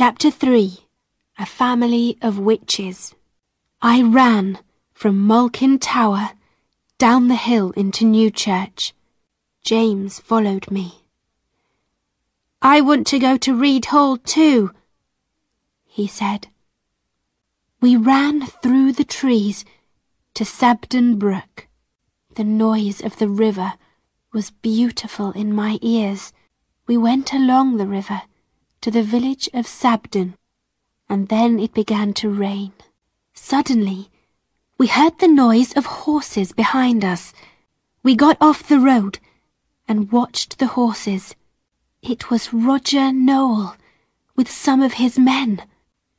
Chapter 0.00 0.30
3 0.30 0.78
A 1.40 1.44
Family 1.44 2.18
of 2.22 2.38
Witches 2.38 3.16
I 3.82 4.00
ran 4.00 4.60
from 4.94 5.26
Malkin 5.26 5.80
Tower 5.80 6.30
down 6.98 7.26
the 7.26 7.34
hill 7.34 7.72
into 7.72 8.04
Newchurch. 8.04 8.92
James 9.64 10.20
followed 10.20 10.70
me. 10.70 11.02
I 12.62 12.80
want 12.80 13.08
to 13.08 13.18
go 13.18 13.36
to 13.38 13.58
Read 13.58 13.86
Hall 13.86 14.16
too, 14.18 14.70
he 15.84 16.06
said. 16.06 16.46
We 17.80 17.96
ran 17.96 18.46
through 18.46 18.92
the 18.92 19.10
trees 19.18 19.64
to 20.34 20.44
Sabden 20.44 21.18
Brook. 21.18 21.66
The 22.36 22.44
noise 22.44 23.00
of 23.00 23.18
the 23.18 23.28
river 23.28 23.72
was 24.32 24.52
beautiful 24.52 25.32
in 25.32 25.52
my 25.52 25.80
ears. 25.82 26.32
We 26.86 26.96
went 26.96 27.32
along 27.32 27.78
the 27.78 27.88
river 27.88 28.22
to 28.80 28.90
the 28.90 29.02
village 29.02 29.48
of 29.52 29.66
Sabden, 29.66 30.34
and 31.08 31.28
then 31.28 31.58
it 31.58 31.74
began 31.74 32.12
to 32.14 32.28
rain. 32.28 32.72
Suddenly, 33.34 34.10
we 34.78 34.86
heard 34.86 35.18
the 35.18 35.28
noise 35.28 35.72
of 35.72 35.86
horses 35.86 36.52
behind 36.52 37.04
us. 37.04 37.32
We 38.02 38.14
got 38.14 38.36
off 38.40 38.68
the 38.68 38.78
road 38.78 39.18
and 39.88 40.12
watched 40.12 40.58
the 40.58 40.68
horses. 40.68 41.34
It 42.02 42.30
was 42.30 42.52
Roger 42.52 43.12
Nowell 43.12 43.76
with 44.36 44.50
some 44.50 44.82
of 44.82 44.94
his 44.94 45.18
men. 45.18 45.62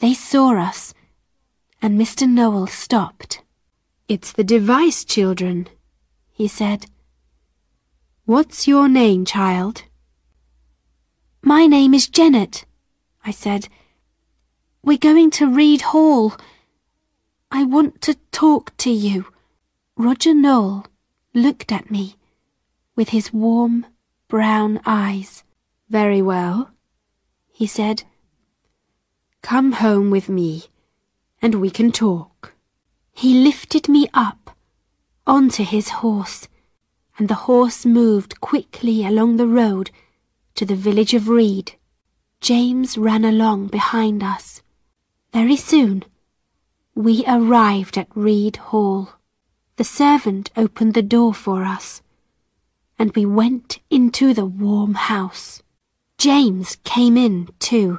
They 0.00 0.14
saw 0.14 0.56
us, 0.58 0.94
and 1.80 2.00
Mr. 2.00 2.28
Nowell 2.28 2.66
stopped. 2.66 3.42
It's 4.08 4.32
the 4.32 4.42
Device 4.42 5.04
children, 5.04 5.68
he 6.32 6.48
said. 6.48 6.86
What's 8.24 8.66
your 8.66 8.88
name, 8.88 9.24
child? 9.24 9.84
My 11.42 11.66
name 11.66 11.94
is 11.94 12.06
Jennet, 12.06 12.64
I 13.24 13.30
said. 13.30 13.68
We're 14.82 14.98
going 14.98 15.30
to 15.32 15.50
Read 15.50 15.80
Hall. 15.80 16.34
I 17.50 17.64
want 17.64 18.02
to 18.02 18.14
talk 18.30 18.76
to 18.76 18.90
you. 18.90 19.26
Roger 19.96 20.34
Nowell 20.34 20.84
looked 21.32 21.72
at 21.72 21.90
me 21.90 22.16
with 22.94 23.08
his 23.08 23.32
warm 23.32 23.86
brown 24.28 24.82
eyes. 24.84 25.42
Very 25.88 26.20
well, 26.20 26.72
he 27.50 27.66
said. 27.66 28.04
Come 29.40 29.72
home 29.72 30.10
with 30.10 30.28
me, 30.28 30.64
and 31.40 31.54
we 31.54 31.70
can 31.70 31.90
talk. 31.90 32.52
He 33.12 33.42
lifted 33.42 33.88
me 33.88 34.08
up 34.12 34.54
onto 35.26 35.64
his 35.64 35.88
horse, 35.88 36.48
and 37.16 37.28
the 37.28 37.46
horse 37.48 37.86
moved 37.86 38.42
quickly 38.42 39.06
along 39.06 39.38
the 39.38 39.46
road 39.48 39.90
to 40.60 40.66
the 40.66 40.76
village 40.76 41.14
of 41.14 41.30
Read. 41.30 41.72
James 42.42 42.98
ran 42.98 43.24
along 43.24 43.68
behind 43.68 44.22
us. 44.22 44.60
Very 45.32 45.56
soon, 45.56 46.04
we 46.94 47.24
arrived 47.26 47.96
at 47.96 48.14
Read 48.14 48.56
Hall. 48.56 49.14
The 49.76 49.84
servant 49.84 50.50
opened 50.58 50.92
the 50.92 51.00
door 51.00 51.32
for 51.32 51.64
us, 51.64 52.02
and 52.98 53.10
we 53.16 53.24
went 53.24 53.78
into 53.88 54.34
the 54.34 54.44
warm 54.44 54.96
house. 54.96 55.62
James 56.18 56.76
came 56.84 57.16
in, 57.16 57.48
too, 57.58 57.98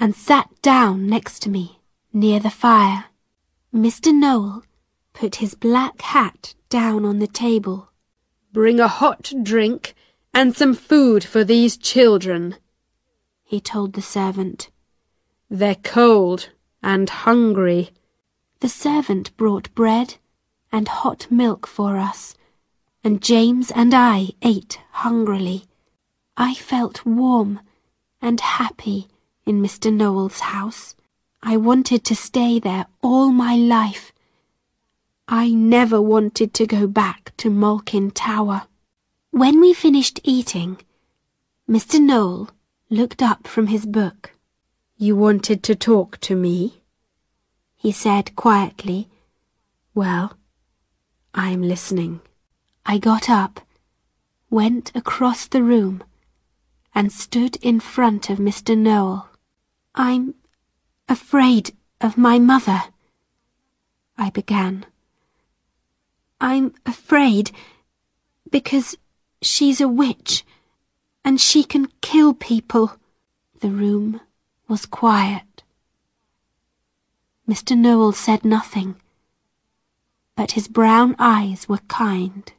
and 0.00 0.16
sat 0.16 0.48
down 0.62 1.06
next 1.06 1.38
to 1.42 1.50
me 1.50 1.78
near 2.12 2.40
the 2.40 2.50
fire. 2.50 3.04
Mr. 3.72 4.12
Nowell 4.12 4.64
put 5.12 5.36
his 5.36 5.54
black 5.54 6.02
hat 6.02 6.56
down 6.68 7.04
on 7.04 7.20
the 7.20 7.28
table. 7.28 7.92
Bring 8.52 8.80
a 8.80 8.88
hot 8.88 9.32
drink 9.44 9.94
and 10.32 10.56
some 10.56 10.74
food 10.74 11.24
for 11.24 11.44
these 11.44 11.76
children, 11.76 12.56
he 13.42 13.60
told 13.60 13.94
the 13.94 14.02
servant. 14.02 14.70
They're 15.48 15.74
cold 15.74 16.50
and 16.82 17.10
hungry. 17.10 17.90
The 18.60 18.68
servant 18.68 19.36
brought 19.36 19.74
bread 19.74 20.16
and 20.70 20.86
hot 20.86 21.26
milk 21.30 21.66
for 21.66 21.96
us, 21.98 22.36
and 23.02 23.20
James 23.20 23.70
and 23.72 23.92
I 23.92 24.30
ate 24.42 24.78
hungrily. 24.92 25.64
I 26.36 26.54
felt 26.54 27.04
warm 27.04 27.60
and 28.22 28.40
happy 28.40 29.08
in 29.44 29.60
Mr. 29.60 29.92
Nowell's 29.92 30.40
house. 30.40 30.94
I 31.42 31.56
wanted 31.56 32.04
to 32.04 32.14
stay 32.14 32.60
there 32.60 32.86
all 33.02 33.30
my 33.30 33.56
life. 33.56 34.12
I 35.26 35.50
never 35.50 36.00
wanted 36.00 36.54
to 36.54 36.66
go 36.66 36.86
back 36.86 37.32
to 37.38 37.50
Malkin 37.50 38.10
Tower. 38.10 38.66
When 39.32 39.60
we 39.60 39.72
finished 39.74 40.18
eating, 40.24 40.78
Mr. 41.68 42.00
Nowell 42.00 42.50
looked 42.88 43.22
up 43.22 43.46
from 43.46 43.68
his 43.68 43.86
book. 43.86 44.32
You 44.96 45.14
wanted 45.14 45.62
to 45.62 45.76
talk 45.76 46.18
to 46.22 46.34
me? 46.34 46.82
He 47.76 47.92
said 47.92 48.34
quietly. 48.34 49.08
Well, 49.94 50.36
I'm 51.32 51.62
listening. 51.62 52.20
I 52.84 52.98
got 52.98 53.30
up, 53.30 53.60
went 54.50 54.90
across 54.96 55.46
the 55.46 55.62
room, 55.62 56.02
and 56.92 57.12
stood 57.12 57.54
in 57.62 57.78
front 57.78 58.30
of 58.30 58.38
Mr. 58.38 58.76
Nowell. 58.76 59.28
I'm 59.94 60.34
afraid 61.08 61.70
of 62.00 62.18
my 62.18 62.40
mother, 62.40 62.82
I 64.18 64.30
began. 64.30 64.86
I'm 66.40 66.74
afraid 66.84 67.52
because 68.50 68.96
she's 69.42 69.80
a 69.80 69.88
witch 69.88 70.44
and 71.24 71.40
she 71.40 71.64
can 71.64 71.88
kill 72.00 72.34
people. 72.34 72.92
The 73.60 73.70
room 73.70 74.20
was 74.68 74.86
quiet. 74.86 75.62
Mr. 77.48 77.76
Nowell 77.76 78.12
said 78.12 78.44
nothing, 78.44 78.96
but 80.36 80.52
his 80.52 80.68
brown 80.68 81.16
eyes 81.18 81.68
were 81.68 81.84
kind. 81.88 82.52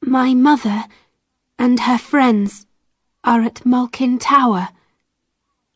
My 0.00 0.34
mother 0.34 0.84
and 1.58 1.80
her 1.80 1.98
friends 1.98 2.66
are 3.22 3.42
at 3.42 3.64
Malkin 3.64 4.18
Tower, 4.18 4.68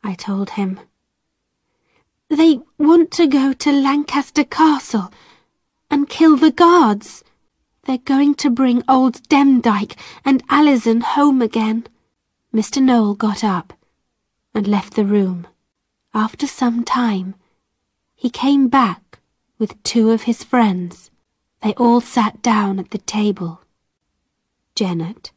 I 0.02 0.14
told 0.14 0.50
him. 0.50 0.80
They 2.28 2.60
want 2.78 3.10
to 3.12 3.26
go 3.26 3.52
to 3.52 3.72
Lancaster 3.72 4.44
Castle 4.44 5.10
and 5.90 6.08
kill 6.08 6.36
the 6.36 6.50
guards. 6.50 7.24
They're 7.88 7.96
going 7.96 8.34
to 8.34 8.50
bring 8.50 8.82
old 8.86 9.26
Demdike 9.30 9.96
and 10.22 10.42
Alison 10.50 11.00
home 11.00 11.40
again. 11.40 11.86
Mr. 12.54 12.82
Nowell 12.82 13.14
got 13.14 13.42
up 13.42 13.72
and 14.54 14.68
left 14.68 14.92
the 14.92 15.06
room. 15.06 15.46
After 16.12 16.46
some 16.46 16.84
time, 16.84 17.34
he 18.14 18.28
came 18.28 18.68
back 18.68 19.20
with 19.58 19.82
two 19.84 20.10
of 20.10 20.24
his 20.24 20.44
friends. 20.44 21.10
They 21.62 21.72
all 21.78 22.02
sat 22.02 22.42
down 22.42 22.78
at 22.78 22.90
the 22.90 22.98
table. 22.98 23.62
Jennet, 24.76 25.30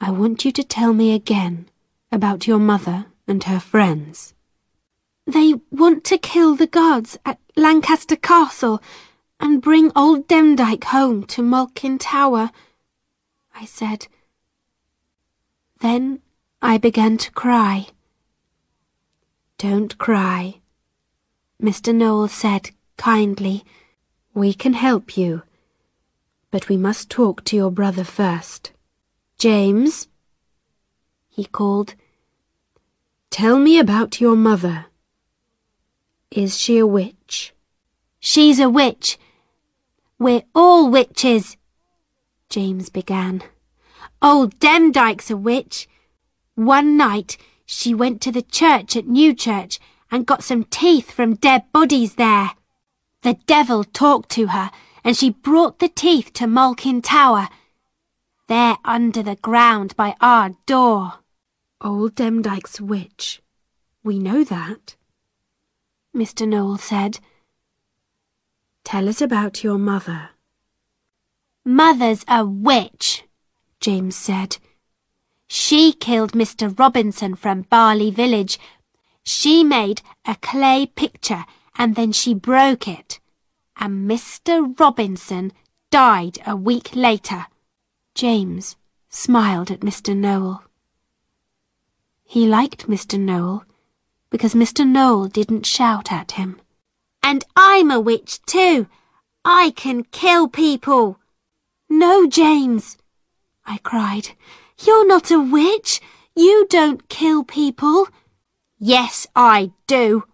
I 0.00 0.12
want 0.12 0.44
you 0.44 0.52
to 0.52 0.62
tell 0.62 0.92
me 0.92 1.12
again 1.12 1.68
about 2.12 2.46
your 2.46 2.60
mother 2.60 3.06
and 3.26 3.42
her 3.42 3.58
friends. 3.58 4.34
They 5.26 5.54
want 5.72 6.04
to 6.04 6.16
kill 6.16 6.54
the 6.54 6.68
guards 6.68 7.18
at 7.26 7.40
Lancaster 7.56 8.14
Castle 8.14 8.80
and 9.40 9.62
bring 9.62 9.90
old 9.96 10.28
Demdike 10.28 10.84
home 10.84 11.24
to 11.24 11.42
Malkin 11.42 11.98
Tower, 11.98 12.50
I 13.54 13.64
said. 13.64 14.06
Then 15.80 16.20
I 16.62 16.78
began 16.78 17.18
to 17.18 17.30
cry. 17.32 17.88
Don't 19.58 19.96
cry, 19.98 20.60
Mr. 21.62 21.94
Nowell 21.94 22.28
said 22.28 22.70
kindly. 22.96 23.64
We 24.34 24.52
can 24.52 24.72
help 24.72 25.16
you, 25.16 25.42
but 26.50 26.68
we 26.68 26.76
must 26.76 27.08
talk 27.08 27.44
to 27.44 27.56
your 27.56 27.70
brother 27.70 28.04
first. 28.04 28.72
James, 29.38 30.08
he 31.28 31.44
called, 31.44 31.94
tell 33.30 33.58
me 33.58 33.78
about 33.78 34.20
your 34.20 34.36
mother. 34.36 34.86
Is 36.30 36.58
she 36.58 36.78
a 36.78 36.86
witch? 36.86 37.53
She's 38.26 38.58
a 38.58 38.70
witch, 38.70 39.18
we're 40.18 40.44
all 40.54 40.88
witches, 40.88 41.58
James 42.48 42.88
began. 42.88 43.42
Old 44.22 44.58
Demdike's 44.58 45.30
a 45.30 45.36
witch. 45.36 45.86
One 46.54 46.96
night 46.96 47.36
she 47.66 47.92
went 47.94 48.22
to 48.22 48.32
the 48.32 48.40
church 48.40 48.96
at 48.96 49.04
Newchurch 49.04 49.78
and 50.10 50.24
got 50.24 50.42
some 50.42 50.64
teeth 50.64 51.10
from 51.10 51.34
dead 51.34 51.70
bodies 51.70 52.14
there. 52.14 52.52
The 53.20 53.34
devil 53.44 53.84
talked 53.84 54.30
to 54.30 54.46
her 54.46 54.70
and 55.04 55.14
she 55.14 55.28
brought 55.28 55.78
the 55.78 55.90
teeth 55.90 56.32
to 56.32 56.46
Malkin 56.46 57.02
Tower. 57.02 57.50
They're 58.48 58.78
under 58.86 59.22
the 59.22 59.36
ground 59.36 59.94
by 59.96 60.14
our 60.22 60.52
door. 60.64 61.16
Old 61.82 62.14
Demdike's 62.14 62.80
witch. 62.80 63.42
We 64.02 64.18
know 64.18 64.44
that, 64.44 64.96
Mr. 66.16 66.48
Nowell 66.48 66.78
said. 66.78 67.18
Tell 68.84 69.08
us 69.08 69.20
about 69.20 69.64
your 69.64 69.78
mother. 69.78 70.30
Mother's 71.64 72.24
a 72.28 72.44
witch, 72.44 73.24
James 73.80 74.14
said. 74.14 74.58
She 75.48 75.92
killed 75.92 76.32
Mr. 76.32 76.78
Robinson 76.78 77.34
from 77.34 77.62
Barley 77.62 78.10
Village 78.10 78.58
She 79.24 79.64
made 79.64 80.02
a 80.26 80.36
clay 80.36 80.84
picture 80.84 81.44
and 81.76 81.94
then 81.94 82.12
she 82.12 82.34
broke 82.34 82.86
it. 82.86 83.20
And 83.76 84.08
Mr. 84.08 84.78
Robinson 84.78 85.52
died 85.90 86.38
a 86.46 86.54
week 86.54 86.94
later. 86.94 87.46
James 88.14 88.76
smiled 89.08 89.70
at 89.70 89.80
Mr. 89.80 90.14
Nowell. 90.14 90.62
He 92.24 92.46
liked 92.46 92.86
Mr. 92.88 93.18
Nowell 93.18 93.64
because 94.28 94.54
Mr. 94.54 94.86
Nowell 94.86 95.28
didn't 95.28 95.66
shout 95.66 96.12
at 96.12 96.32
him. 96.32 96.60
And 97.24 97.42
I'm 97.56 97.90
a 97.90 97.98
witch 97.98 98.42
too. 98.42 98.86
I 99.46 99.72
can 99.74 100.04
kill 100.04 100.46
people. 100.46 101.18
No, 101.88 102.26
James, 102.26 102.98
I 103.64 103.78
cried. 103.78 104.32
You're 104.84 105.06
not 105.06 105.30
a 105.30 105.40
witch. 105.40 106.02
You 106.36 106.66
don't 106.68 107.08
kill 107.08 107.42
people. 107.42 108.08
Yes, 108.78 109.26
I 109.34 109.72
do, 109.86 110.24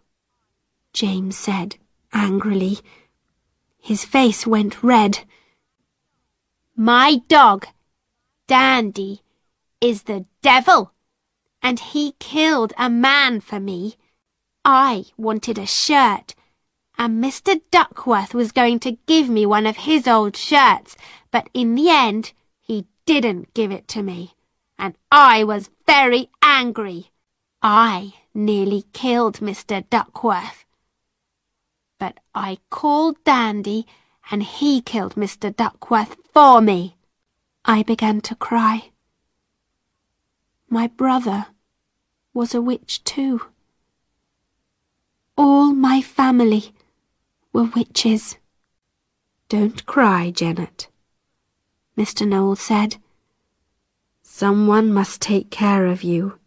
James 0.93 1.37
said 1.37 1.77
angrily. 2.13 2.79
His 3.79 4.05
face 4.05 4.45
went 4.45 4.83
red. 4.83 5.21
My 6.75 7.21
dog, 7.29 7.69
Dandy, 8.49 9.23
is 9.81 10.03
the 10.03 10.25
devil, 10.43 10.93
and 11.63 11.79
he 11.79 12.17
killed 12.19 12.73
a 12.77 12.91
man 12.91 13.41
for 13.41 13.61
me. 13.61 13.95
I 14.65 15.05
wanted 15.17 15.57
a 15.57 15.67
shirt, 15.67 16.35
and 17.01 17.25
Mr. 17.25 17.59
Duckworth 17.71 18.35
was 18.35 18.53
going 18.53 18.79
to 18.81 18.99
give 19.07 19.31
me 19.31 19.47
one 19.47 19.65
of 19.65 19.89
his 19.89 20.07
old 20.07 20.37
shirts, 20.37 20.99
but 21.31 21.49
in 21.55 21.75
the 21.75 21.89
end 21.89 22.33
he 22.61 22.85
didn't 23.07 23.55
give 23.55 23.73
it 23.73 23.89
to 23.89 24.03
me, 24.03 24.35
and 24.79 24.95
I 25.11 25.43
was 25.43 25.71
very 25.87 26.29
angry. 26.43 27.11
I 27.63 28.13
nearly 28.35 28.85
killed 28.93 29.39
Mr. 29.39 29.83
Duckworth. 29.89 30.67
But 31.99 32.19
I 32.35 32.59
called 32.69 33.17
Dandy, 33.25 33.87
and 34.31 34.43
he 34.43 34.83
killed 34.83 35.15
Mr. 35.15 35.57
Duckworth 35.57 36.19
for 36.35 36.61
me. 36.61 36.97
I 37.65 37.83
began 37.83 38.21
to 38.21 38.35
cry. 38.35 38.91
My 40.69 40.87
brother 40.87 41.47
was 42.35 42.55
a 42.55 42.61
witch 42.61 43.03
too. 43.05 43.41
All 45.39 45.73
my 45.73 46.03
family 46.03 46.75
were 47.53 47.65
witches. 47.65 48.37
Don't 49.49 49.85
cry, 49.87 50.31
Jennet, 50.31 50.89
Mr. 51.97 52.27
Nowell 52.27 52.57
said. 52.57 52.97
Someone 54.23 54.93
must 54.93 55.21
take 55.21 55.51
care 55.51 55.87
of 55.87 56.03
you. 56.03 56.39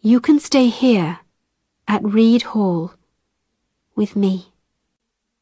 You 0.00 0.20
can 0.20 0.40
stay 0.40 0.68
here 0.68 1.20
at 1.86 2.02
Read 2.02 2.42
Hall 2.42 2.94
with 3.94 4.16
me. 4.16 4.52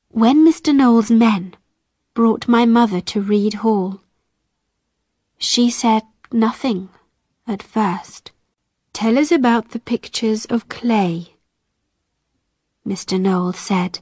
When 0.08 0.44
Mr. 0.44 0.74
Nowell's 0.74 1.10
men 1.10 1.54
brought 2.14 2.48
my 2.48 2.66
mother 2.66 3.00
to 3.00 3.20
Read 3.20 3.54
Hall, 3.54 4.00
she 5.38 5.70
said 5.70 6.02
nothing 6.32 6.88
at 7.46 7.62
first. 7.62 8.32
Tell 8.92 9.16
us 9.16 9.30
about 9.30 9.70
the 9.70 9.78
pictures 9.78 10.44
of 10.46 10.68
clay, 10.68 11.36
Mr. 12.86 13.20
Nowell 13.20 13.52
said. 13.52 14.00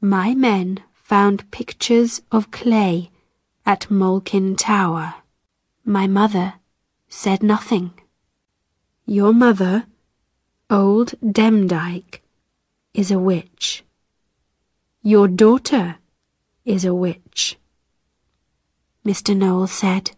My 0.00 0.32
men 0.32 0.84
found 0.92 1.50
pictures 1.50 2.22
of 2.30 2.52
clay 2.52 3.10
at 3.66 3.90
Malkin 3.90 4.54
Tower. 4.54 5.16
My 5.84 6.06
mother 6.06 6.54
said 7.08 7.42
nothing. 7.42 7.90
Your 9.06 9.32
mother, 9.32 9.86
old 10.70 11.14
Demdike, 11.20 12.20
is 12.94 13.10
a 13.10 13.18
witch. 13.18 13.82
Your 15.02 15.26
daughter 15.26 15.96
is 16.64 16.84
a 16.84 16.94
witch. 16.94 17.58
Mr. 19.04 19.36
Nowell 19.36 19.66
said. 19.66 20.12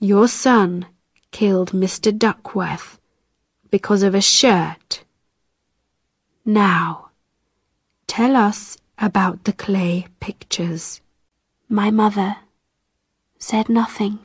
Your 0.00 0.28
son 0.28 0.84
killed 1.30 1.72
Mr. 1.72 2.16
Duckworth 2.16 3.00
because 3.70 4.02
of 4.02 4.14
a 4.14 4.20
shirt. 4.20 5.04
Now, 6.44 7.04
tell 8.14 8.36
us 8.36 8.78
about 8.96 9.42
the 9.42 9.52
clay 9.52 10.06
pictures. 10.20 11.00
My 11.68 11.90
mother 11.90 12.36
said 13.40 13.68
nothing. 13.68 14.20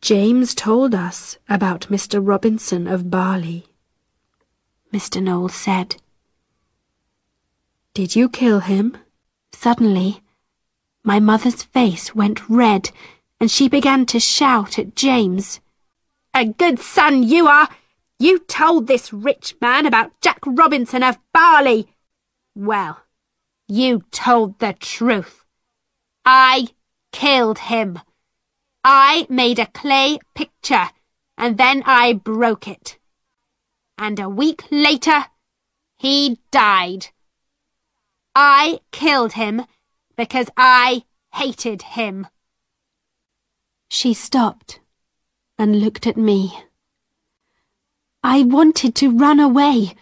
James 0.00 0.54
told 0.54 0.94
us 0.94 1.36
about 1.46 1.90
Mr. 1.90 2.26
Robinson 2.26 2.86
of 2.86 3.10
Barley. 3.10 3.66
Mr. 4.94 5.22
Nowell 5.22 5.50
said. 5.50 5.96
Did 7.92 8.16
you 8.16 8.30
kill 8.30 8.60
him? 8.60 8.96
Suddenly, 9.52 10.22
my 11.04 11.20
mother's 11.20 11.62
face 11.62 12.14
went 12.14 12.48
red 12.48 12.92
and 13.38 13.50
she 13.50 13.68
began 13.68 14.06
to 14.06 14.18
shout 14.18 14.78
at 14.78 14.96
James. 14.96 15.60
A 16.32 16.46
good 16.46 16.78
son 16.78 17.24
you 17.24 17.46
are! 17.46 17.68
You 18.18 18.38
told 18.38 18.86
this 18.86 19.12
rich 19.12 19.54
man 19.60 19.84
about 19.84 20.18
Jack 20.22 20.38
Robinson 20.46 21.02
of 21.02 21.18
Barley. 21.34 21.86
Well, 22.54 23.00
you 23.68 24.02
told 24.10 24.58
the 24.58 24.72
truth. 24.72 25.44
I 26.24 26.68
killed 27.12 27.58
him. 27.58 28.00
I 28.82 29.26
made 29.28 29.58
a 29.58 29.66
clay 29.66 30.18
picture 30.34 30.88
and 31.36 31.56
then 31.56 31.82
I 31.86 32.12
broke 32.12 32.68
it. 32.68 32.98
And 33.96 34.18
a 34.18 34.28
week 34.28 34.64
later, 34.70 35.26
he 35.96 36.38
died. 36.50 37.08
I 38.34 38.80
killed 38.90 39.32
him 39.32 39.66
because 40.16 40.48
I 40.56 41.04
hated 41.34 41.82
him. 41.82 42.26
She 43.88 44.14
stopped 44.14 44.80
and 45.58 45.80
looked 45.80 46.06
at 46.06 46.16
me. 46.16 46.58
I 48.22 48.42
wanted 48.42 48.94
to 48.96 49.10
run 49.10 49.40
away, 49.40 49.94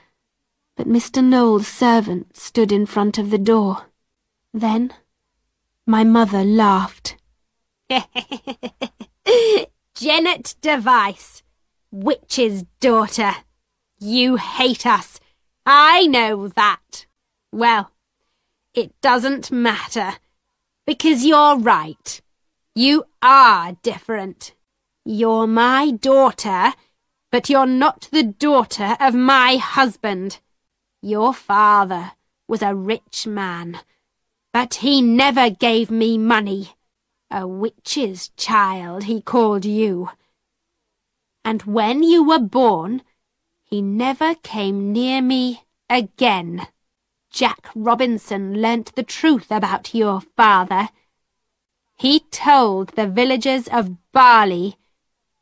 but 0.79 0.87
Mr. 0.87 1.23
Nowell's 1.23 1.67
servant 1.67 2.37
stood 2.37 2.71
in 2.71 2.87
front 2.87 3.19
of 3.19 3.31
the 3.31 3.37
door. 3.37 3.87
Then 4.55 4.95
my 5.85 6.05
mother 6.05 6.45
laughed. 6.45 7.17
Jennet 9.97 10.55
Device, 10.61 11.43
witch's 11.91 12.63
daughter. 12.79 13.33
You 13.99 14.37
hate 14.37 14.87
us. 14.87 15.19
I 15.67 16.07
know 16.07 16.47
that. 16.47 17.07
Well, 17.51 17.91
it 18.73 18.93
doesn't 19.01 19.51
matter, 19.51 20.13
because 20.87 21.25
you're 21.25 21.59
right. 21.59 22.21
You 22.77 23.03
are 23.21 23.73
different. 23.83 24.55
You're 25.05 25.49
my 25.49 25.91
daughter, 25.91 26.75
but 27.33 27.51
you're 27.51 27.67
not 27.67 28.09
the 28.13 28.23
daughter 28.23 28.97
of 29.01 29.13
my 29.15 29.57
husband. 29.57 30.39
Your 31.01 31.33
father 31.33 32.13
was 32.49 32.61
a 32.61 32.75
rich 32.75 33.27
man, 33.27 33.79
but 34.53 34.77
he 34.77 35.01
never 35.01 35.49
gave 35.49 35.91
me 35.91 36.19
money. 36.19 36.75
A 37.31 37.47
witch's 37.47 38.31
child, 38.37 39.05
he 39.05 39.21
called 39.21 39.65
you. 39.65 40.11
And 41.45 41.63
when 41.63 42.03
you 42.03 42.25
were 42.25 42.41
born, 42.41 43.03
he 43.63 43.81
never 43.81 44.35
came 44.35 44.93
near 44.93 45.23
me 45.23 45.65
again. 45.89 46.67
Jack 47.31 47.69
Robinson 47.75 48.61
learnt 48.61 48.95
the 48.97 49.03
truth 49.03 49.51
about 49.51 49.95
your 49.95 50.21
father. 50.37 50.89
He 51.97 52.21
told 52.31 52.91
the 52.91 53.07
villagers 53.07 53.69
of 53.69 53.97
Barley, 54.13 54.77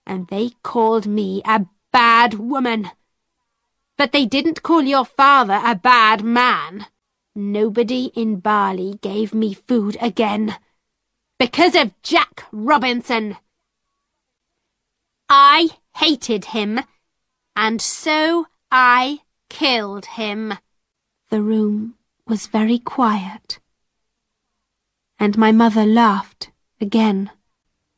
and 0.05 0.29
they 0.29 0.51
called 0.63 1.07
me 1.07 1.41
a 1.45 1.67
bad 1.93 2.35
woman. 2.35 2.91
But 3.97 4.13
they 4.13 4.27
didn't 4.27 4.63
call 4.63 4.83
your 4.83 5.05
father 5.05 5.61
a 5.65 5.75
bad 5.75 6.23
man. 6.23 6.87
Nobody 7.35 8.13
in 8.15 8.41
Barley 8.41 8.99
gave 9.01 9.35
me 9.35 9.55
food 9.55 9.97
again. 10.01 10.57
Because 11.39 11.75
of 11.75 11.93
Jack 12.03 12.45
Robinson. 12.53 13.37
I 15.29 15.71
hated 15.97 16.47
him, 16.47 16.81
and 17.57 17.81
so 17.81 18.47
I 18.71 19.21
killed 19.49 20.07
him. 20.07 20.55
The 21.31 21.43
room 21.43 21.95
was 22.27 22.47
very 22.47 22.79
quiet, 22.79 23.59
and 25.19 25.37
my 25.37 25.53
mother 25.53 25.85
laughed 25.85 26.51
again. 26.81 27.31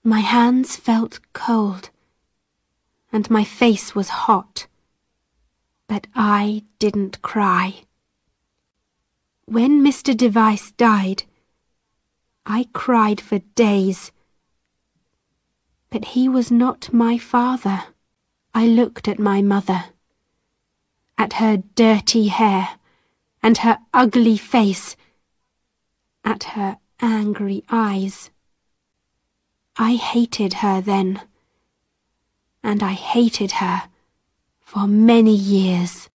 My 0.02 0.20
hands 0.20 0.76
felt 0.76 1.20
cold, 1.32 1.90
and 3.12 3.28
my 3.30 3.44
face 3.44 3.94
was 3.94 4.08
hot, 4.08 4.67
but 5.88 6.06
I 6.14 6.64
didn't 6.78 7.22
cry. 7.22 7.82
When 9.46 9.82
Mr. 9.82 10.14
Device 10.14 10.70
died, 10.72 11.24
I 12.44 12.68
cried 12.74 13.20
for 13.20 13.38
days. 13.56 14.12
But 15.90 16.04
he 16.12 16.28
was 16.28 16.50
not 16.50 16.92
my 16.92 17.16
father. 17.16 17.84
I 18.54 18.66
looked 18.66 19.08
at 19.08 19.18
my 19.18 19.40
mother, 19.40 19.86
at 21.16 21.34
her 21.34 21.62
dirty 21.74 22.28
hair 22.28 22.78
and 23.42 23.58
her 23.58 23.78
ugly 23.94 24.36
face, 24.36 24.96
at 26.24 26.44
her 26.44 26.78
angry 27.00 27.64
eyes. 27.70 28.30
I 29.76 29.94
hated 29.94 30.54
her 30.54 30.80
then, 30.80 31.22
and 32.62 32.82
I 32.82 32.92
hated 32.92 33.52
her 33.52 33.87
for 34.68 34.86
many 34.86 35.34
years. 35.34 36.06